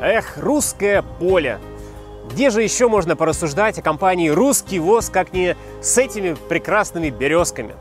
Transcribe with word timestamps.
Эх, 0.00 0.38
русское 0.38 1.02
поле. 1.02 1.60
Где 2.30 2.50
же 2.50 2.62
еще 2.62 2.88
можно 2.88 3.14
порассуждать 3.14 3.78
о 3.78 3.82
компании 3.82 4.28
«Русский 4.28 4.80
ВОЗ», 4.80 5.08
как 5.08 5.32
не 5.32 5.56
с 5.82 5.96
этими 5.96 6.34
прекрасными 6.34 7.10
березками? 7.10 7.76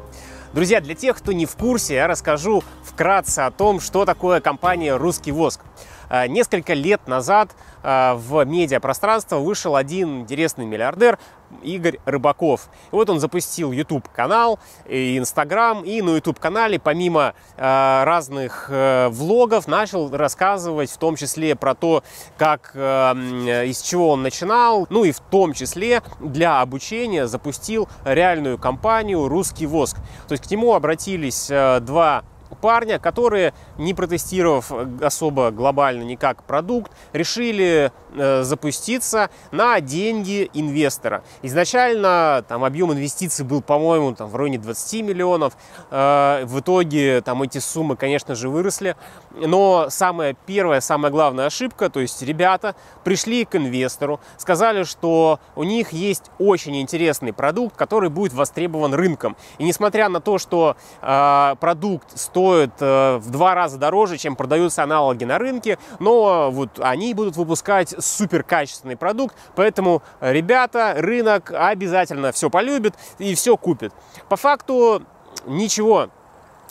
Друзья, 0.53 0.79
для 0.79 0.93
тех, 0.93 1.17
кто 1.17 1.31
не 1.31 1.47
в 1.47 1.55
курсе, 1.55 1.95
я 1.95 2.07
расскажу 2.07 2.63
вкратце 2.83 3.39
о 3.39 3.51
том, 3.51 3.79
что 3.79 4.05
такое 4.05 4.41
компания 4.41 4.95
«Русский 4.95 5.31
воск». 5.31 5.61
А, 6.09 6.27
несколько 6.27 6.73
лет 6.73 7.07
назад 7.07 7.55
а, 7.81 8.15
в 8.15 8.43
медиапространство 8.45 9.37
вышел 9.37 9.75
один 9.75 10.21
интересный 10.21 10.65
миллиардер 10.65 11.17
Игорь 11.61 11.99
Рыбаков. 12.05 12.69
И 12.91 12.95
вот 12.95 13.09
он 13.09 13.19
запустил 13.19 13.71
YouTube-канал 13.71 14.59
и 14.87 15.17
Instagram, 15.17 15.83
и 15.83 16.01
на 16.01 16.15
YouTube-канале 16.15 16.79
помимо 16.79 17.33
э, 17.55 18.03
разных 18.03 18.67
э, 18.69 19.09
влогов 19.09 19.67
начал 19.67 20.09
рассказывать 20.09 20.89
в 20.89 20.97
том 20.97 21.15
числе 21.15 21.55
про 21.55 21.75
то, 21.75 22.03
как, 22.37 22.71
э, 22.73 23.65
из 23.67 23.81
чего 23.81 24.11
он 24.11 24.23
начинал, 24.23 24.87
ну 24.89 25.03
и 25.03 25.11
в 25.11 25.19
том 25.19 25.53
числе 25.53 26.01
для 26.19 26.61
обучения 26.61 27.27
запустил 27.27 27.87
реальную 28.03 28.57
компанию 28.57 29.27
«Русский 29.27 29.65
воск». 29.65 29.97
То 30.27 30.33
есть 30.33 30.47
к 30.47 30.51
нему 30.51 30.73
обратились 30.73 31.47
э, 31.49 31.79
два 31.81 32.23
парня, 32.63 32.97
которые, 32.97 33.53
не 33.77 33.93
протестировав 33.93 34.71
особо 35.01 35.51
глобально 35.51 36.03
никак 36.03 36.43
продукт, 36.43 36.93
решили 37.11 37.91
э, 38.15 38.43
запуститься 38.43 39.29
на 39.51 39.81
деньги 39.81 40.49
инвестора. 40.53 41.25
Изначально 41.41 42.45
там 42.47 42.63
объем 42.63 42.93
инвестиций 42.93 43.43
был, 43.43 43.61
по-моему, 43.61 44.15
там 44.15 44.29
в 44.29 44.35
районе 44.37 44.59
20 44.59 45.03
миллионов. 45.03 45.57
Э, 45.91 46.45
в 46.45 46.61
итоге 46.61 47.19
там 47.19 47.43
эти 47.43 47.57
суммы, 47.57 47.97
конечно 47.97 48.33
же, 48.33 48.47
выросли. 48.47 48.95
Но 49.33 49.87
самая 49.89 50.35
первая, 50.45 50.79
самая 50.79 51.11
главная 51.11 51.47
ошибка, 51.47 51.89
то 51.89 51.99
есть 51.99 52.21
ребята 52.21 52.75
пришли 53.03 53.45
к 53.45 53.55
инвестору, 53.55 54.19
сказали, 54.37 54.83
что 54.83 55.39
у 55.55 55.63
них 55.63 55.91
есть 55.91 56.31
очень 56.39 56.79
интересный 56.79 57.33
продукт, 57.33 57.75
который 57.75 58.09
будет 58.09 58.33
востребован 58.33 58.93
рынком. 58.93 59.35
И 59.57 59.63
несмотря 59.63 60.09
на 60.09 60.21
то, 60.21 60.37
что 60.37 60.75
э, 61.01 61.55
продукт 61.59 62.17
стоит 62.17 62.73
э, 62.79 63.17
в 63.17 63.31
два 63.31 63.55
раза 63.55 63.77
дороже, 63.77 64.17
чем 64.17 64.35
продаются 64.35 64.83
аналоги 64.83 65.23
на 65.23 65.39
рынке, 65.39 65.79
но 65.99 66.51
вот 66.51 66.79
они 66.79 67.13
будут 67.13 67.35
выпускать 67.35 67.95
супер 67.99 68.43
качественный 68.43 68.97
продукт, 68.97 69.35
поэтому 69.55 70.03
ребята, 70.21 70.93
рынок 70.97 71.51
обязательно 71.51 72.31
все 72.31 72.49
полюбит 72.49 72.93
и 73.17 73.33
все 73.35 73.57
купит. 73.57 73.93
По 74.29 74.35
факту 74.35 75.01
ничего 75.45 76.09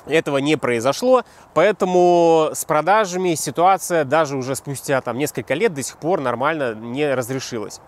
этого 0.07 0.39
не 0.39 0.57
произошло, 0.57 1.25
поэтому 1.55 2.51
с 2.53 2.65
продажами 2.65 3.35
ситуация 3.35 4.05
даже 4.05 4.37
уже 4.37 4.57
спустя 4.57 5.01
там 5.01 5.19
несколько 5.19 5.55
лет 5.55 5.75
до 5.75 5.83
сих 5.83 5.97
пор 5.99 6.21
нормально 6.21 6.75
не 6.75 7.13
разрешилась. 7.15 7.81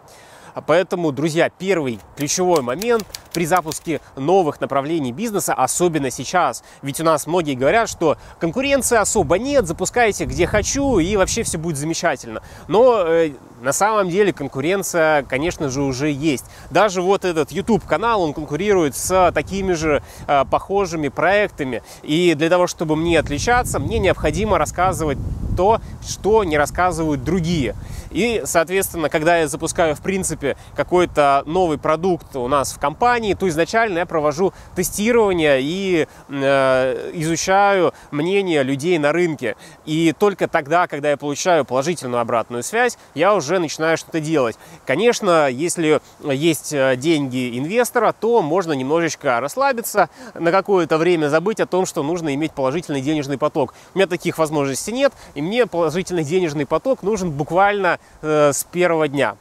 Поэтому, 0.67 1.13
друзья, 1.13 1.51
первый 1.51 1.99
ключевой 2.17 2.63
момент 2.63 3.05
при 3.33 3.45
запуске 3.45 4.01
новых 4.17 4.61
направлений 4.61 5.13
бизнеса, 5.13 5.55
особенно 5.55 6.11
сейчас. 6.11 6.63
Ведь 6.83 7.01
у 7.01 7.05
нас 7.05 7.27
многие 7.27 7.55
говорят, 7.55 7.89
что 7.89 8.17
конкуренции 8.39 8.97
особо 8.97 9.39
нет, 9.39 9.67
запускайте 9.67 10.25
где 10.25 10.47
хочу 10.47 10.99
и 10.99 11.17
вообще 11.17 11.43
все 11.43 11.59
будет 11.59 11.77
замечательно. 11.77 12.43
Но 12.69 13.05
э, 13.07 13.33
на 13.61 13.73
самом 13.73 14.09
деле 14.11 14.33
конкуренция, 14.33 15.23
конечно 15.23 15.69
же, 15.69 15.83
уже 15.83 16.11
есть. 16.11 16.45
Даже 16.71 17.03
вот 17.03 17.25
этот 17.25 17.53
YouTube-канал, 17.53 18.23
он 18.23 18.35
конкурирует 18.35 18.97
с 18.97 19.33
такими 19.33 19.73
же 19.73 20.03
э, 20.27 20.45
похожими 20.51 21.09
проектами. 21.09 21.83
И 22.03 22.35
для 22.35 22.49
того, 22.49 22.67
чтобы 22.67 22.97
мне 22.97 23.19
отличаться, 23.19 23.79
мне 23.79 23.99
необходимо 23.99 24.59
рассказывать 24.59 25.19
то, 25.57 25.81
что 26.07 26.45
не 26.45 26.59
рассказывают 26.59 27.23
другие. 27.23 27.75
И, 28.11 28.43
соответственно, 28.45 29.09
когда 29.09 29.39
я 29.39 29.49
запускаю, 29.49 29.95
в 29.95 30.01
принципе, 30.01 30.57
какой-то 30.77 31.43
новый 31.47 31.79
продукт 31.79 32.37
у 32.37 32.47
нас 32.49 32.73
в 32.73 32.79
компании, 32.79 33.35
то 33.35 33.49
изначально 33.49 33.99
я 33.99 34.07
провожу 34.07 34.53
тестирование 34.77 35.59
и 35.61 36.07
э, 36.29 37.11
изучаю 37.15 37.93
мнение 38.11 38.63
людей 38.63 38.99
на 38.99 39.13
рынке. 39.13 39.57
И 39.85 40.15
только 40.17 40.49
тогда, 40.49 40.87
когда 40.87 41.11
я 41.11 41.17
получаю 41.17 41.65
положительную 41.65 42.21
обратную 42.21 42.63
связь, 42.63 42.99
я 43.15 43.35
уже 43.35 43.44
начинаю 43.59 43.97
что-то 43.97 44.21
делать. 44.21 44.57
Конечно, 44.87 45.49
если 45.49 46.01
есть 46.23 46.73
э, 46.73 46.97
деньги 46.97 47.59
инвестора, 47.59 48.15
то 48.19 48.43
можно 48.43 48.73
немножечко 48.73 49.41
расслабиться, 49.41 50.09
на 50.35 50.51
какое-то 50.51 50.99
время 50.99 51.29
забыть 51.29 51.61
о 51.61 51.67
том, 51.67 51.87
что 51.87 52.03
нужно 52.03 52.35
иметь 52.35 52.53
положительный 52.53 53.01
денежный 53.01 53.39
поток. 53.39 53.75
У 53.95 53.99
меня 53.99 54.07
таких 54.07 54.39
возможностей 54.39 54.93
нет, 54.93 55.13
и 55.35 55.43
мне 55.43 55.67
положительный 55.67 56.25
денежный 56.25 56.67
поток 56.67 57.03
нужен 57.03 57.31
буквально 57.31 57.99
э, 58.23 58.53
с 58.53 58.65
первого 58.65 59.09
дня. 59.09 59.37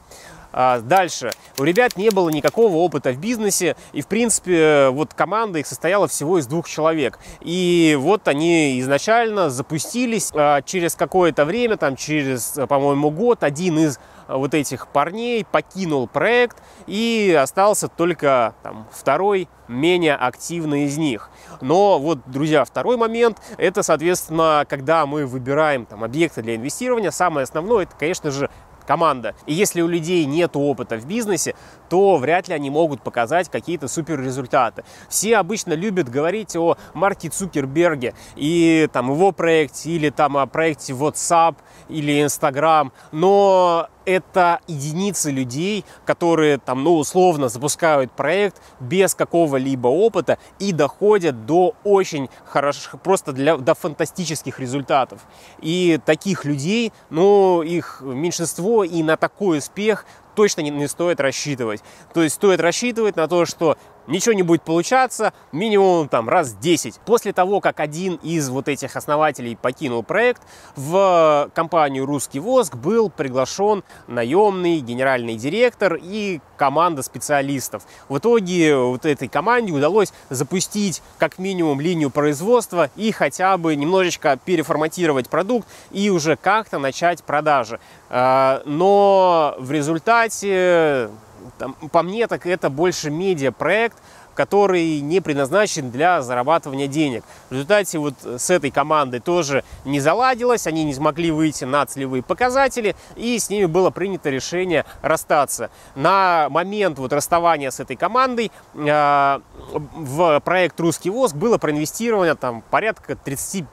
А, 0.56 0.78
дальше. 0.78 1.32
У 1.58 1.64
ребят 1.64 1.96
не 1.96 2.10
было 2.10 2.28
никакого 2.28 2.76
опыта 2.76 3.10
в 3.10 3.18
бизнесе, 3.18 3.74
и, 3.92 4.02
в 4.02 4.06
принципе, 4.06 4.88
вот 4.90 5.12
команда 5.12 5.58
их 5.58 5.66
состояла 5.66 6.06
всего 6.06 6.38
из 6.38 6.46
двух 6.46 6.68
человек. 6.68 7.18
И 7.40 7.98
вот 8.00 8.28
они 8.28 8.78
изначально 8.80 9.50
запустились 9.50 10.30
а, 10.32 10.62
через 10.62 10.94
какое-то 10.94 11.44
время, 11.44 11.76
там 11.76 11.96
через, 11.96 12.54
по-моему, 12.68 13.10
год, 13.10 13.42
один 13.42 13.80
из 13.80 13.98
вот 14.28 14.54
этих 14.54 14.86
парней 14.86 15.44
покинул 15.44 16.06
проект 16.06 16.62
и 16.86 17.36
остался 17.38 17.88
только 17.88 18.54
там, 18.62 18.86
второй 18.92 19.48
менее 19.68 20.14
активный 20.14 20.84
из 20.84 20.96
них. 20.96 21.30
Но 21.60 21.98
вот, 21.98 22.20
друзья, 22.26 22.64
второй 22.64 22.96
момент, 22.96 23.38
это, 23.56 23.82
соответственно, 23.82 24.64
когда 24.68 25.04
мы 25.04 25.26
выбираем 25.26 25.84
там, 25.84 26.04
объекты 26.04 26.42
для 26.42 26.56
инвестирования, 26.56 27.10
самое 27.10 27.44
основное, 27.44 27.84
это, 27.84 27.96
конечно 27.96 28.30
же, 28.30 28.50
команда. 28.86 29.34
И 29.46 29.54
если 29.54 29.80
у 29.80 29.88
людей 29.88 30.24
нет 30.24 30.52
опыта 30.54 30.96
в 30.96 31.06
бизнесе, 31.06 31.54
то 31.88 32.16
вряд 32.16 32.48
ли 32.48 32.54
они 32.54 32.70
могут 32.70 33.02
показать 33.02 33.48
какие-то 33.48 33.88
супер 33.88 34.20
результаты. 34.20 34.84
Все 35.08 35.36
обычно 35.36 35.72
любят 35.74 36.08
говорить 36.08 36.56
о 36.56 36.76
Марке 36.92 37.28
Цукерберге 37.28 38.14
и 38.36 38.88
там 38.92 39.10
его 39.10 39.32
проекте, 39.32 39.90
или 39.90 40.10
там 40.10 40.36
о 40.36 40.46
проекте 40.46 40.92
WhatsApp 40.92 41.56
или 41.88 42.24
Instagram, 42.24 42.92
но 43.12 43.88
это 44.04 44.60
единицы 44.66 45.30
людей, 45.30 45.84
которые 46.04 46.58
там, 46.58 46.84
ну, 46.84 46.96
условно 46.96 47.48
запускают 47.48 48.12
проект 48.12 48.60
без 48.80 49.14
какого-либо 49.14 49.88
опыта 49.88 50.38
и 50.58 50.72
доходят 50.72 51.46
до 51.46 51.74
очень 51.84 52.28
хороших, 52.44 53.00
просто 53.00 53.32
для, 53.32 53.56
до 53.56 53.74
фантастических 53.74 54.58
результатов. 54.60 55.20
И 55.60 56.00
таких 56.04 56.44
людей, 56.44 56.92
ну, 57.10 57.62
их 57.62 58.00
меньшинство, 58.02 58.84
и 58.84 59.02
на 59.02 59.16
такой 59.16 59.58
успех 59.58 60.06
точно 60.34 60.62
не, 60.62 60.70
не 60.70 60.88
стоит 60.88 61.20
рассчитывать. 61.20 61.82
То 62.12 62.22
есть 62.22 62.36
стоит 62.36 62.60
рассчитывать 62.60 63.16
на 63.16 63.28
то, 63.28 63.46
что 63.46 63.76
ничего 64.06 64.34
не 64.34 64.42
будет 64.42 64.62
получаться 64.62 65.32
минимум 65.52 66.08
там 66.08 66.28
раз 66.28 66.54
10. 66.54 67.00
После 67.06 67.32
того, 67.32 67.60
как 67.60 67.80
один 67.80 68.16
из 68.16 68.48
вот 68.48 68.68
этих 68.68 68.96
основателей 68.96 69.56
покинул 69.56 70.02
проект, 70.02 70.42
в 70.76 71.50
компанию 71.54 72.06
«Русский 72.06 72.40
воск» 72.40 72.74
был 72.74 73.10
приглашен 73.10 73.82
наемный 74.06 74.80
генеральный 74.80 75.36
директор 75.36 75.98
и 76.00 76.40
команда 76.56 77.02
специалистов. 77.02 77.84
В 78.08 78.18
итоге 78.18 78.76
вот 78.76 79.04
этой 79.06 79.28
команде 79.28 79.72
удалось 79.72 80.12
запустить 80.30 81.02
как 81.18 81.38
минимум 81.38 81.80
линию 81.80 82.10
производства 82.10 82.90
и 82.96 83.10
хотя 83.12 83.56
бы 83.56 83.74
немножечко 83.74 84.38
переформатировать 84.44 85.28
продукт 85.28 85.66
и 85.90 86.10
уже 86.10 86.36
как-то 86.36 86.78
начать 86.78 87.24
продажи. 87.24 87.80
А, 88.16 88.62
но 88.64 89.56
в 89.58 89.72
результате 89.72 91.10
там, 91.58 91.74
по 91.90 92.04
мне, 92.04 92.28
так 92.28 92.46
это 92.46 92.70
больше 92.70 93.10
медиа-проект, 93.10 93.98
который 94.36 95.00
не 95.00 95.20
предназначен 95.20 95.90
для 95.90 96.22
зарабатывания 96.22 96.86
денег. 96.86 97.24
В 97.50 97.54
результате 97.54 97.98
вот 97.98 98.14
с 98.22 98.50
этой 98.50 98.70
командой 98.70 99.18
тоже 99.18 99.64
не 99.84 99.98
заладилось, 99.98 100.68
они 100.68 100.84
не 100.84 100.94
смогли 100.94 101.32
выйти 101.32 101.64
на 101.64 101.84
целевые 101.86 102.22
показатели, 102.22 102.94
и 103.16 103.36
с 103.36 103.50
ними 103.50 103.64
было 103.64 103.90
принято 103.90 104.30
решение 104.30 104.84
расстаться. 105.02 105.70
На 105.96 106.46
момент 106.50 107.00
вот 107.00 107.12
расставания 107.12 107.72
с 107.72 107.80
этой 107.80 107.96
командой 107.96 108.52
э, 108.74 109.40
в 109.72 110.40
проект 110.44 110.78
«Русский 110.78 111.10
воск» 111.10 111.34
было 111.34 111.58
проинвестировано 111.58 112.36
там 112.36 112.62
порядка 112.70 113.14
33-5 113.24 113.66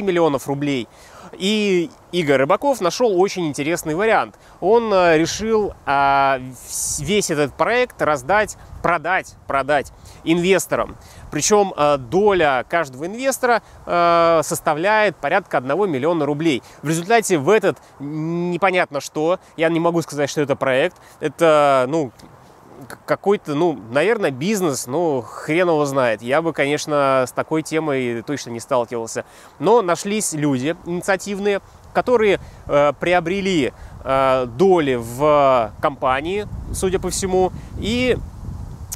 миллионов 0.00 0.48
рублей. 0.48 0.88
И 1.32 1.90
Игорь 2.12 2.38
Рыбаков 2.38 2.80
нашел 2.80 3.20
очень 3.20 3.46
интересный 3.46 3.94
вариант. 3.94 4.36
Он 4.60 4.92
э, 4.92 5.18
решил 5.18 5.74
а, 5.84 6.40
весь 6.98 7.30
этот 7.30 7.54
проект 7.54 8.00
раздать, 8.00 8.56
продать, 8.82 9.34
продать 9.46 9.92
инвесторам. 10.22 10.96
Причем 11.30 11.72
э, 11.76 11.98
доля 11.98 12.64
каждого 12.68 13.06
инвестора 13.06 13.62
э, 13.86 14.40
составляет 14.44 15.16
порядка 15.16 15.58
1 15.58 15.90
миллиона 15.90 16.24
рублей. 16.26 16.62
В 16.82 16.88
результате 16.88 17.38
в 17.38 17.48
этот 17.48 17.78
непонятно 17.98 19.00
что, 19.00 19.40
я 19.56 19.68
не 19.68 19.80
могу 19.80 20.02
сказать, 20.02 20.30
что 20.30 20.40
это 20.40 20.54
проект, 20.54 20.96
это, 21.20 21.86
ну, 21.88 22.12
какой-то, 23.06 23.54
ну, 23.54 23.78
наверное, 23.90 24.30
бизнес, 24.30 24.86
ну, 24.86 25.22
хрен 25.22 25.68
его 25.68 25.84
знает. 25.84 26.22
Я 26.22 26.42
бы, 26.42 26.52
конечно, 26.52 27.24
с 27.26 27.32
такой 27.32 27.62
темой 27.62 28.22
точно 28.22 28.50
не 28.50 28.60
сталкивался. 28.60 29.24
Но 29.58 29.82
нашлись 29.82 30.32
люди 30.32 30.76
инициативные, 30.86 31.60
которые 31.92 32.40
э, 32.66 32.92
приобрели 32.98 33.72
э, 34.04 34.46
доли 34.46 34.96
в 35.00 35.72
компании, 35.80 36.46
судя 36.72 36.98
по 36.98 37.10
всему, 37.10 37.52
и 37.78 38.16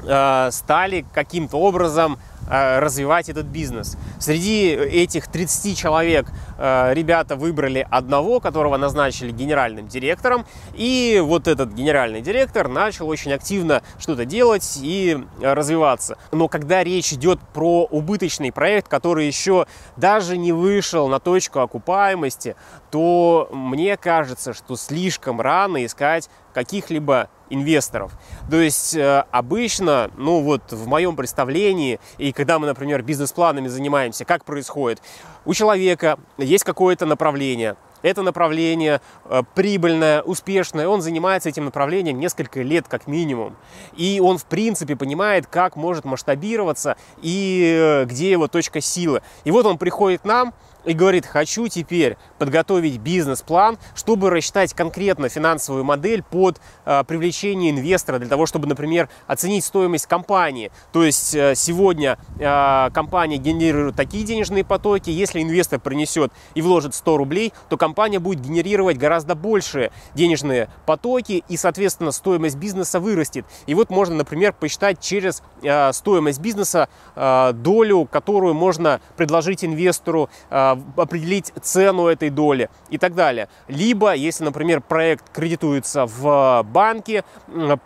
э, 0.04 0.48
стали 0.50 1.04
каким-то 1.12 1.58
образом 1.58 2.18
Э, 2.50 2.78
развивать 2.78 3.28
этот 3.28 3.44
бизнес. 3.44 3.98
Среди 4.18 4.70
этих 4.70 5.28
30 5.28 5.76
человек 5.76 6.26
ребята 6.58 7.36
выбрали 7.36 7.86
одного, 7.90 8.40
которого 8.40 8.76
назначили 8.76 9.30
генеральным 9.30 9.88
директором. 9.88 10.44
И 10.74 11.22
вот 11.24 11.46
этот 11.46 11.72
генеральный 11.72 12.20
директор 12.20 12.68
начал 12.68 13.08
очень 13.08 13.32
активно 13.32 13.82
что-то 13.98 14.24
делать 14.24 14.78
и 14.82 15.18
развиваться. 15.40 16.18
Но 16.32 16.48
когда 16.48 16.82
речь 16.82 17.12
идет 17.12 17.40
про 17.54 17.84
убыточный 17.84 18.52
проект, 18.52 18.88
который 18.88 19.26
еще 19.26 19.66
даже 19.96 20.36
не 20.36 20.52
вышел 20.52 21.08
на 21.08 21.20
точку 21.20 21.60
окупаемости, 21.60 22.56
то 22.90 23.48
мне 23.52 23.96
кажется, 23.96 24.52
что 24.52 24.76
слишком 24.76 25.40
рано 25.40 25.84
искать 25.84 26.28
каких-либо 26.54 27.28
инвесторов. 27.50 28.12
То 28.50 28.56
есть 28.56 28.94
э, 28.94 29.24
обычно, 29.30 30.10
ну 30.16 30.40
вот 30.42 30.72
в 30.72 30.86
моем 30.86 31.16
представлении, 31.16 31.98
и 32.18 32.32
когда 32.32 32.58
мы, 32.58 32.66
например, 32.66 33.02
бизнес-планами 33.02 33.68
занимаемся, 33.68 34.24
как 34.24 34.44
происходит? 34.44 35.00
У 35.48 35.54
человека 35.54 36.18
есть 36.36 36.62
какое-то 36.62 37.06
направление, 37.06 37.76
это 38.02 38.20
направление 38.20 39.00
э, 39.24 39.42
прибыльное, 39.54 40.20
успешное, 40.20 40.86
он 40.86 41.00
занимается 41.00 41.48
этим 41.48 41.64
направлением 41.64 42.20
несколько 42.20 42.60
лет 42.60 42.86
как 42.86 43.06
минимум. 43.06 43.56
И 43.96 44.20
он, 44.22 44.36
в 44.36 44.44
принципе, 44.44 44.94
понимает, 44.94 45.46
как 45.46 45.74
может 45.74 46.04
масштабироваться 46.04 46.98
и 47.22 47.62
э, 47.74 48.04
где 48.04 48.30
его 48.30 48.46
точка 48.46 48.82
силы. 48.82 49.22
И 49.44 49.50
вот 49.50 49.64
он 49.64 49.78
приходит 49.78 50.20
к 50.20 50.26
нам, 50.26 50.52
и 50.84 50.92
говорит, 50.92 51.26
хочу 51.26 51.68
теперь 51.68 52.16
подготовить 52.38 52.98
бизнес-план, 52.98 53.78
чтобы 53.94 54.30
рассчитать 54.30 54.74
конкретно 54.74 55.28
финансовую 55.28 55.84
модель 55.84 56.22
под 56.22 56.60
э, 56.84 57.04
привлечение 57.04 57.70
инвестора, 57.70 58.18
для 58.18 58.28
того, 58.28 58.46
чтобы, 58.46 58.66
например, 58.66 59.08
оценить 59.26 59.64
стоимость 59.64 60.06
компании. 60.06 60.70
То 60.92 61.04
есть 61.04 61.34
э, 61.34 61.54
сегодня 61.54 62.18
э, 62.38 62.90
компания 62.92 63.36
генерирует 63.36 63.96
такие 63.96 64.24
денежные 64.24 64.64
потоки, 64.64 65.10
если 65.10 65.42
инвестор 65.42 65.80
принесет 65.80 66.32
и 66.54 66.62
вложит 66.62 66.94
100 66.94 67.16
рублей, 67.16 67.52
то 67.68 67.76
компания 67.76 68.18
будет 68.18 68.40
генерировать 68.40 68.98
гораздо 68.98 69.34
большие 69.34 69.90
денежные 70.14 70.68
потоки, 70.86 71.44
и, 71.48 71.56
соответственно, 71.56 72.12
стоимость 72.12 72.56
бизнеса 72.56 73.00
вырастет. 73.00 73.44
И 73.66 73.74
вот 73.74 73.90
можно, 73.90 74.14
например, 74.14 74.52
посчитать 74.52 75.00
через 75.00 75.42
э, 75.62 75.92
стоимость 75.92 76.40
бизнеса 76.40 76.88
э, 77.14 77.52
долю, 77.52 78.08
которую 78.10 78.54
можно 78.54 79.00
предложить 79.16 79.64
инвестору 79.64 80.30
э, 80.50 80.77
определить 80.96 81.52
цену 81.62 82.06
этой 82.06 82.30
доли 82.30 82.70
и 82.90 82.98
так 82.98 83.14
далее. 83.14 83.48
Либо, 83.68 84.14
если, 84.14 84.44
например, 84.44 84.80
проект 84.80 85.30
кредитуется 85.32 86.06
в 86.06 86.62
банке 86.62 87.24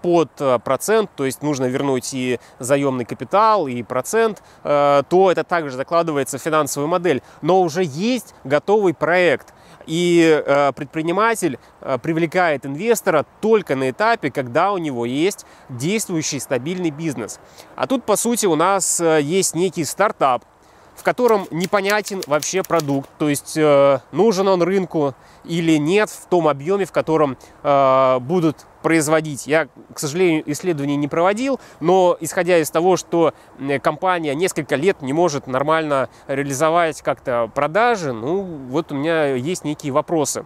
под 0.03 0.31
э, 0.41 0.59
процент, 0.59 1.11
то 1.17 1.25
есть 1.25 1.43
нужно 1.43 1.67
вернуть 1.67 2.15
и 2.15 2.39
заемный 2.59 3.05
капитал, 3.05 3.67
и 3.67 3.83
процент, 3.83 4.43
э, 4.65 5.03
то 5.09 5.31
это 5.31 5.45
также 5.45 5.77
закладывается 5.77 6.39
в 6.39 6.43
финансовую 6.43 6.89
модель. 6.89 7.23
Но 7.43 7.63
уже 7.63 7.83
есть 7.85 8.35
готовый 8.45 8.95
проект. 8.95 9.55
И 9.87 10.43
э, 10.47 10.73
предприниматель 10.77 11.59
привлекает 12.03 12.65
инвестора 12.65 13.27
только 13.41 13.75
на 13.75 13.91
этапе, 13.91 14.31
когда 14.31 14.73
у 14.73 14.79
него 14.79 15.05
есть 15.05 15.45
действующий 15.69 16.39
стабильный 16.39 16.91
бизнес. 16.91 17.41
А 17.75 17.89
тут, 17.89 18.05
по 18.05 18.15
сути, 18.15 18.47
у 18.47 18.55
нас 18.55 19.01
есть 19.01 19.57
некий 19.57 19.85
стартап, 19.85 20.45
в 20.95 21.03
котором 21.03 21.47
непонятен 21.51 22.23
вообще 22.27 22.63
продукт, 22.63 23.09
то 23.19 23.29
есть 23.29 23.57
э, 23.57 23.99
нужен 24.13 24.49
он 24.49 24.63
рынку 24.63 25.15
или 25.45 25.77
нет 25.77 26.11
в 26.11 26.27
том 26.27 26.49
объеме, 26.49 26.85
в 26.85 26.93
котором 26.93 27.37
э, 27.63 28.19
будут 28.21 28.67
производить. 28.83 29.47
Я, 29.47 29.69
к 29.95 29.99
сожалению, 29.99 30.43
исследований 30.47 30.97
не 30.97 31.09
проводил, 31.09 31.61
но 31.81 32.17
исходя 32.21 32.59
из 32.59 32.71
того, 32.71 32.97
что 32.97 33.33
компания 33.81 34.35
несколько 34.35 34.77
лет 34.77 35.03
не 35.03 35.13
может 35.13 35.47
нормально 35.47 36.09
реализовать 36.27 37.01
как-то 37.03 37.51
продажи, 37.55 38.13
ну 38.13 38.43
вот 38.43 38.93
у 38.93 38.95
меня 38.95 39.35
есть 39.35 39.65
некие 39.65 39.93
вопросы. 39.93 40.45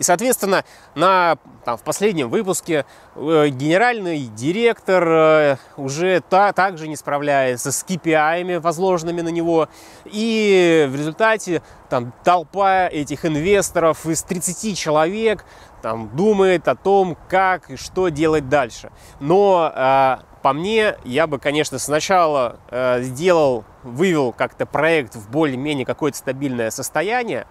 И, 0.00 0.02
соответственно, 0.02 0.64
на, 0.94 1.36
там, 1.66 1.76
в 1.76 1.82
последнем 1.82 2.30
выпуске 2.30 2.86
э, 3.16 3.48
генеральный 3.48 4.30
директор 4.34 5.06
э, 5.06 5.56
уже 5.76 6.22
та, 6.22 6.54
также 6.54 6.88
не 6.88 6.96
справляется 6.96 7.70
с 7.70 7.84
KPI, 7.86 8.60
возложенными 8.60 9.20
на 9.20 9.28
него. 9.28 9.68
И 10.06 10.88
в 10.90 10.96
результате 10.96 11.60
там, 11.90 12.14
толпа 12.24 12.86
этих 12.86 13.26
инвесторов 13.26 14.06
из 14.06 14.22
30 14.22 14.78
человек 14.78 15.44
там, 15.82 16.08
думает 16.16 16.66
о 16.66 16.76
том, 16.76 17.14
как 17.28 17.70
и 17.70 17.76
что 17.76 18.08
делать 18.08 18.48
дальше. 18.48 18.90
Но 19.20 19.70
э, 19.70 20.16
по 20.40 20.54
мне, 20.54 20.96
я 21.04 21.26
бы, 21.26 21.38
конечно, 21.38 21.78
сначала 21.78 22.56
э, 22.70 23.02
сделал, 23.02 23.66
вывел 23.82 24.32
как-то 24.32 24.64
проект 24.64 25.14
в 25.14 25.30
более-менее 25.30 25.84
какое-то 25.84 26.16
стабильное 26.16 26.70
состояние, 26.70 27.46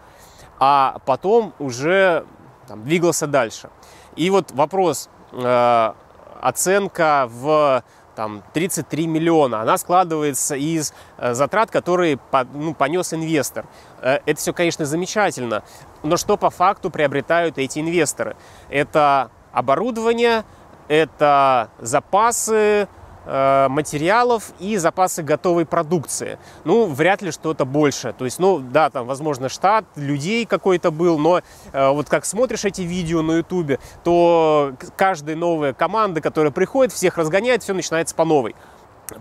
а 0.60 0.98
потом 1.06 1.54
уже 1.60 2.25
там, 2.69 2.83
двигался 2.83 3.27
дальше. 3.27 3.69
И 4.16 4.30
вот 4.30 4.51
вопрос, 4.51 5.10
э, 5.33 5.94
оценка 6.42 7.27
в 7.30 7.83
там, 8.16 8.44
33 8.54 9.07
миллиона, 9.07 9.62
она 9.62 9.77
складывается 9.77 10.56
из 10.56 10.94
э, 11.18 11.33
затрат, 11.33 11.71
которые 11.71 12.18
по, 12.18 12.44
ну, 12.54 12.74
понес 12.74 13.13
инвестор. 13.13 13.66
Э, 14.01 14.19
это 14.25 14.39
все, 14.39 14.54
конечно, 14.54 14.86
замечательно, 14.86 15.63
но 16.04 16.16
что 16.16 16.38
по 16.38 16.50
факту 16.50 16.92
приобретают 16.92 17.57
эти 17.57 17.80
инвесторы? 17.80 18.36
Это 18.69 19.31
оборудование, 19.51 20.44
это 20.88 21.69
запасы, 21.80 22.88
материалов 23.25 24.51
и 24.60 24.77
запасы 24.77 25.24
готовой 25.24 25.66
продукции. 25.66 26.39
Ну, 26.63 26.86
вряд 26.88 27.21
ли 27.21 27.31
что-то 27.31 27.66
больше. 27.66 28.13
То 28.18 28.25
есть, 28.25 28.39
ну, 28.39 28.60
да, 28.60 28.89
там, 28.89 29.06
возможно, 29.07 29.50
штат 29.50 29.86
людей 29.95 30.45
какой-то 30.45 30.92
был, 30.92 31.18
но 31.19 31.42
э, 31.71 31.89
вот 31.89 32.10
как 32.10 32.25
смотришь 32.25 32.66
эти 32.66 32.81
видео 32.81 33.21
на 33.21 33.33
ютубе, 33.33 33.80
то 34.04 34.74
каждая 34.95 35.36
новая 35.36 35.74
команда, 35.74 36.21
которая 36.21 36.51
приходит, 36.51 36.94
всех 36.94 37.18
разгоняет, 37.18 37.63
все 37.63 37.74
начинается 37.74 38.16
по 38.16 38.25
новой. 38.25 38.56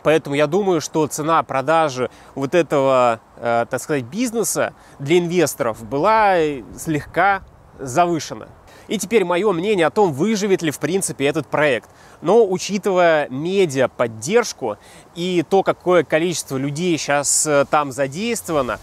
Поэтому 0.03 0.37
я 0.37 0.47
думаю, 0.47 0.81
что 0.81 1.07
цена 1.07 1.43
продажи 1.43 2.11
вот 2.35 2.55
этого, 2.55 3.21
э, 3.37 3.67
так 3.69 3.81
сказать, 3.81 4.05
бизнеса 4.05 4.75
для 4.99 5.19
инвесторов 5.19 5.85
была 5.85 6.37
слегка 6.77 7.43
завышена. 7.79 8.49
И 8.89 8.99
теперь 8.99 9.25
мое 9.25 9.53
мнение 9.53 9.87
о 9.87 9.91
том, 9.91 10.13
выживет 10.13 10.63
ли 10.63 10.71
в 10.71 10.79
принципе 10.79 11.27
этот 11.27 11.47
проект. 11.47 11.89
Но 12.23 12.47
учитывая 12.47 13.29
медиа 13.29 13.89
поддержку 13.89 14.79
и 15.15 15.45
то, 15.49 15.63
какое 15.63 16.03
количество 16.03 16.57
людей 16.57 16.97
сейчас 16.99 17.47
э, 17.47 17.67
там 17.71 17.93
задействовано, 17.93 18.81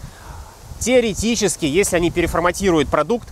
теоретически, 0.78 1.66
если 1.66 1.96
они 1.96 2.10
переформатируют 2.10 2.88
продукт, 2.88 3.28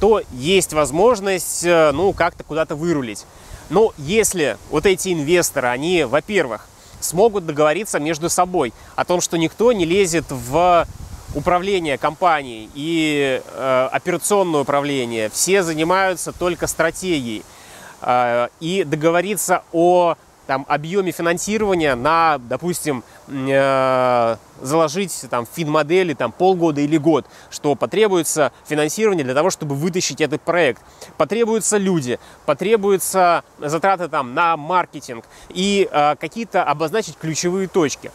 то 0.00 0.22
есть 0.32 0.72
возможность, 0.72 1.64
э, 1.64 1.92
ну, 1.92 2.12
как-то 2.12 2.42
куда-то 2.42 2.74
вырулить. 2.74 3.26
Но 3.70 3.92
если 3.98 4.56
вот 4.70 4.86
эти 4.86 5.12
инвесторы, 5.12 5.68
они, 5.68 6.04
во-первых, 6.04 6.66
смогут 7.00 7.46
договориться 7.46 8.00
между 8.00 8.30
собой 8.30 8.72
о 8.96 9.04
том, 9.04 9.20
что 9.20 9.36
никто 9.36 9.72
не 9.72 9.84
лезет 9.84 10.24
в 10.30 10.86
управление 11.34 11.98
компанией 11.98 12.70
и 12.74 13.42
э, 13.44 13.88
операционное 13.92 14.60
управление, 14.60 15.28
все 15.30 15.62
занимаются 15.62 16.32
только 16.32 16.66
стратегией. 16.66 17.44
Э, 18.02 18.48
и 18.60 18.84
договориться 18.84 19.62
о 19.72 20.16
там, 20.46 20.66
объеме 20.68 21.10
финансирования 21.12 21.94
на, 21.94 22.38
допустим, 22.38 23.02
э, 23.28 24.36
заложить 24.60 25.24
там, 25.30 25.46
фин-модели 25.50 26.14
там, 26.14 26.32
полгода 26.32 26.80
или 26.80 26.96
год, 26.96 27.26
что 27.50 27.74
потребуется 27.74 28.52
финансирование 28.66 29.24
для 29.24 29.34
того, 29.34 29.50
чтобы 29.50 29.74
вытащить 29.74 30.20
этот 30.20 30.42
проект. 30.42 30.82
Потребуются 31.16 31.76
люди, 31.78 32.18
потребуются 32.46 33.42
затраты 33.58 34.08
там, 34.08 34.34
на 34.34 34.56
маркетинг 34.56 35.24
и 35.48 35.88
э, 35.90 36.16
какие-то 36.16 36.62
обозначить 36.62 37.16
ключевые 37.16 37.68
точки 37.68 38.10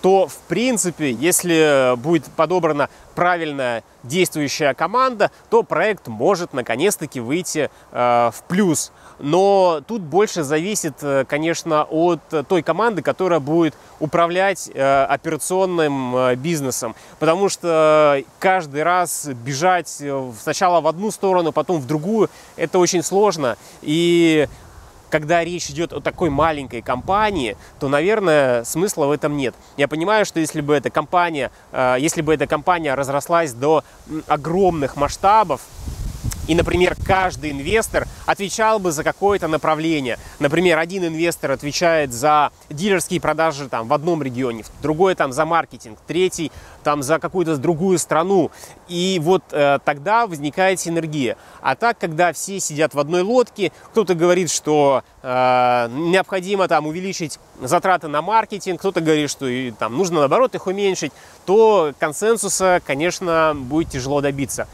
то, 0.00 0.26
в 0.26 0.36
принципе, 0.48 1.10
если 1.10 1.94
будет 1.96 2.24
подобрана 2.26 2.88
правильная 3.14 3.82
действующая 4.04 4.74
команда, 4.74 5.32
то 5.50 5.64
проект 5.64 6.06
может 6.06 6.52
наконец-таки 6.52 7.18
выйти 7.18 7.68
э, 7.90 8.30
в 8.32 8.42
плюс. 8.46 8.92
Но 9.18 9.82
тут 9.86 10.02
больше 10.02 10.44
зависит, 10.44 10.94
э, 11.02 11.24
конечно, 11.28 11.82
от 11.82 12.20
той 12.46 12.62
команды, 12.62 13.02
которая 13.02 13.40
будет 13.40 13.74
управлять 13.98 14.70
э, 14.72 15.04
операционным 15.04 16.14
э, 16.14 16.34
бизнесом. 16.36 16.94
Потому 17.18 17.48
что 17.48 18.22
каждый 18.38 18.84
раз 18.84 19.26
бежать 19.26 19.96
э, 20.00 20.32
сначала 20.40 20.80
в 20.80 20.86
одну 20.86 21.10
сторону, 21.10 21.50
потом 21.50 21.80
в 21.80 21.86
другую, 21.88 22.30
это 22.56 22.78
очень 22.78 23.02
сложно. 23.02 23.56
И 23.82 24.48
когда 25.10 25.44
речь 25.44 25.70
идет 25.70 25.92
о 25.92 26.00
такой 26.00 26.30
маленькой 26.30 26.82
компании, 26.82 27.56
то, 27.80 27.88
наверное, 27.88 28.64
смысла 28.64 29.06
в 29.06 29.10
этом 29.10 29.36
нет. 29.36 29.54
Я 29.76 29.88
понимаю, 29.88 30.24
что 30.24 30.40
если 30.40 30.60
бы 30.60 30.74
эта 30.74 30.90
компания, 30.90 31.50
э, 31.72 31.96
если 31.98 32.22
бы 32.22 32.34
эта 32.34 32.46
компания 32.46 32.94
разрослась 32.94 33.52
до 33.52 33.84
огромных 34.26 34.96
масштабов, 34.96 35.62
и, 36.48 36.54
например, 36.54 36.96
каждый 37.06 37.52
инвестор 37.52 38.08
отвечал 38.26 38.78
бы 38.78 38.90
за 38.90 39.04
какое-то 39.04 39.46
направление. 39.48 40.18
Например, 40.40 40.78
один 40.78 41.06
инвестор 41.06 41.52
отвечает 41.52 42.12
за 42.12 42.50
дилерские 42.70 43.20
продажи 43.20 43.68
там, 43.68 43.86
в 43.86 43.92
одном 43.92 44.22
регионе, 44.22 44.64
другой 44.82 45.14
там 45.14 45.32
за 45.32 45.44
маркетинг, 45.44 45.98
третий 46.06 46.50
там 46.82 47.02
за 47.02 47.18
какую-то 47.18 47.58
другую 47.58 47.98
страну. 47.98 48.50
И 48.88 49.20
вот 49.22 49.42
э, 49.52 49.78
тогда 49.84 50.26
возникает 50.26 50.80
синергия. 50.80 51.36
А 51.60 51.76
так, 51.76 51.98
когда 51.98 52.32
все 52.32 52.58
сидят 52.60 52.94
в 52.94 52.98
одной 52.98 53.20
лодке, 53.20 53.70
кто-то 53.90 54.14
говорит, 54.14 54.50
что 54.50 55.02
э, 55.22 55.88
необходимо 55.90 56.66
там 56.66 56.86
увеличить 56.86 57.38
затраты 57.60 58.08
на 58.08 58.22
маркетинг, 58.22 58.78
кто-то 58.78 59.02
говорит, 59.02 59.30
что 59.30 59.46
и, 59.46 59.70
там 59.72 59.98
нужно 59.98 60.20
наоборот 60.20 60.54
их 60.54 60.66
уменьшить, 60.66 61.12
то 61.44 61.92
консенсуса, 61.98 62.80
конечно, 62.86 63.52
будет 63.54 63.90
тяжело 63.90 64.22
добиться. 64.22 64.66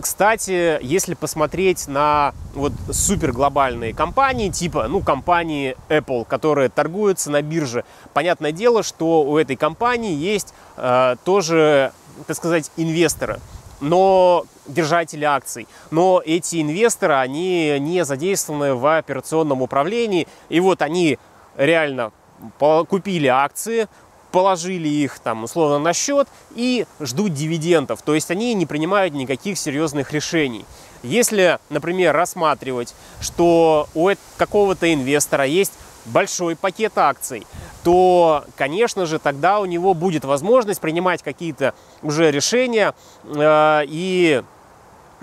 Кстати, 0.00 0.78
если 0.82 1.14
посмотреть 1.14 1.88
на 1.88 2.34
вот 2.54 2.72
супер 2.90 3.32
глобальные 3.32 3.94
компании, 3.94 4.50
типа, 4.50 4.86
ну, 4.86 5.00
компании 5.00 5.76
Apple, 5.88 6.26
которые 6.26 6.68
торгуются 6.68 7.30
на 7.30 7.40
бирже, 7.40 7.84
понятное 8.12 8.52
дело, 8.52 8.82
что 8.82 9.22
у 9.22 9.38
этой 9.38 9.56
компании 9.56 10.14
есть 10.14 10.52
э, 10.76 11.16
тоже, 11.24 11.92
так 12.26 12.36
сказать, 12.36 12.70
инвесторы 12.76 13.40
но 13.80 14.44
держатели 14.66 15.24
акций. 15.24 15.68
Но 15.90 16.20
эти 16.24 16.60
инвесторы, 16.60 17.14
они 17.14 17.78
не 17.78 18.04
задействованы 18.04 18.74
в 18.74 18.98
операционном 18.98 19.62
управлении. 19.62 20.26
И 20.48 20.58
вот 20.58 20.82
они 20.82 21.18
реально 21.56 22.12
купили 22.58 23.26
акции, 23.26 23.88
положили 24.30 24.88
их 24.88 25.18
там 25.18 25.44
условно 25.44 25.78
на 25.78 25.92
счет 25.92 26.28
и 26.54 26.86
ждут 27.00 27.34
дивидендов. 27.34 28.02
То 28.02 28.14
есть 28.14 28.30
они 28.30 28.54
не 28.54 28.66
принимают 28.66 29.14
никаких 29.14 29.58
серьезных 29.58 30.12
решений. 30.12 30.64
Если, 31.02 31.58
например, 31.70 32.14
рассматривать, 32.14 32.94
что 33.20 33.88
у 33.94 34.10
какого-то 34.36 34.92
инвестора 34.92 35.44
есть 35.44 35.72
большой 36.06 36.56
пакет 36.56 36.96
акций, 36.96 37.46
то, 37.84 38.44
конечно 38.56 39.06
же, 39.06 39.18
тогда 39.18 39.60
у 39.60 39.64
него 39.64 39.94
будет 39.94 40.24
возможность 40.24 40.80
принимать 40.80 41.22
какие-то 41.22 41.74
уже 42.02 42.30
решения 42.30 42.94
э, 43.24 43.82
и 43.86 44.42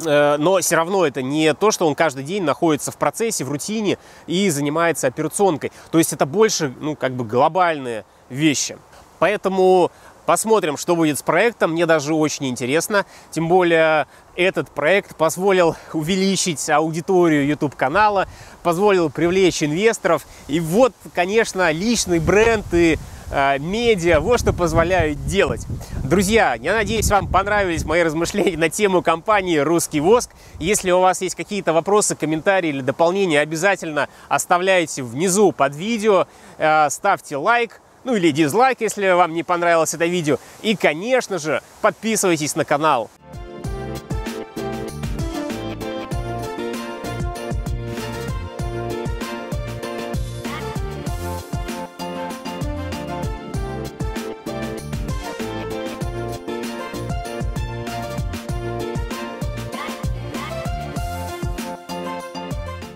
э, 0.06 0.36
но 0.38 0.60
все 0.60 0.76
равно 0.76 1.06
это 1.06 1.22
не 1.22 1.54
то, 1.54 1.72
что 1.72 1.88
он 1.88 1.96
каждый 1.96 2.24
день 2.24 2.44
находится 2.44 2.92
в 2.92 2.98
процессе, 2.98 3.44
в 3.44 3.52
рутине 3.52 3.98
и 4.28 4.50
занимается 4.50 5.08
операционкой. 5.08 5.72
То 5.92 5.98
есть 5.98 6.14
это 6.14 6.26
больше, 6.26 6.74
ну, 6.80 6.96
как 6.96 7.14
бы 7.14 7.26
глобальные 7.26 8.06
вещи. 8.30 8.78
Поэтому 9.20 9.92
посмотрим, 10.26 10.78
что 10.78 10.96
будет 10.96 11.20
с 11.20 11.22
проектом. 11.22 11.72
Мне 11.72 11.86
даже 11.86 12.14
очень 12.14 12.48
интересно. 12.48 13.06
Тем 13.32 13.48
более 13.48 14.08
этот 14.36 14.70
проект 14.70 15.16
позволил 15.16 15.76
увеличить 15.94 16.70
аудиторию 16.70 17.46
YouTube-канала, 17.48 18.28
позволил 18.64 19.10
привлечь 19.10 19.64
инвесторов. 19.64 20.26
И 20.48 20.60
вот, 20.60 20.94
конечно, 21.14 21.72
личный 21.72 22.20
бренд 22.20 22.66
и 22.74 22.98
э, 23.32 23.60
медиа, 23.60 24.20
вот 24.20 24.42
что 24.42 24.52
позволяют 24.52 25.26
делать. 25.26 25.66
Друзья, 26.04 26.56
я 26.56 26.74
надеюсь, 26.74 27.10
вам 27.10 27.28
понравились 27.28 27.86
мои 27.86 28.04
размышления 28.04 28.58
на 28.58 28.70
тему 28.70 29.02
компании 29.02 29.58
«Русский 29.58 30.00
воск». 30.00 30.32
Если 30.60 30.92
у 30.92 31.00
вас 31.00 31.22
есть 31.22 31.36
какие-то 31.36 31.72
вопросы, 31.72 32.16
комментарии 32.16 32.70
или 32.70 32.82
дополнения, 32.82 33.40
обязательно 33.40 34.10
оставляйте 34.28 35.02
внизу 35.04 35.52
под 35.52 35.76
видео, 35.76 36.28
э, 36.58 36.90
ставьте 36.90 37.38
лайк, 37.38 37.82
ну 38.06 38.16
или 38.16 38.32
дизлайк, 38.32 38.80
если 38.80 39.10
вам 39.10 39.34
не 39.34 39.44
понравилось 39.44 39.94
это 39.94 40.06
видео. 40.06 40.38
И, 40.62 40.76
конечно 40.76 41.40
же, 41.40 41.62
подписывайтесь 41.82 42.56
на 42.56 42.64
канал. 42.64 43.10